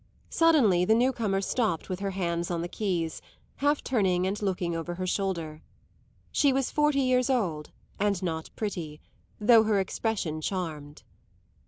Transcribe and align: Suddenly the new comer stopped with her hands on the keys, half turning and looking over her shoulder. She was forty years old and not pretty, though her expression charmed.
Suddenly 0.31 0.83
the 0.85 0.95
new 0.95 1.13
comer 1.13 1.41
stopped 1.41 1.87
with 1.87 1.99
her 1.99 2.09
hands 2.09 2.49
on 2.49 2.63
the 2.63 2.67
keys, 2.67 3.21
half 3.57 3.83
turning 3.83 4.25
and 4.25 4.41
looking 4.41 4.75
over 4.75 4.95
her 4.95 5.05
shoulder. 5.05 5.61
She 6.31 6.51
was 6.51 6.71
forty 6.71 7.01
years 7.01 7.29
old 7.29 7.69
and 7.99 8.19
not 8.23 8.49
pretty, 8.55 8.99
though 9.39 9.61
her 9.61 9.79
expression 9.79 10.41
charmed. 10.41 11.03